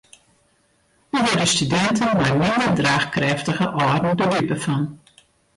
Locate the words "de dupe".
4.19-4.57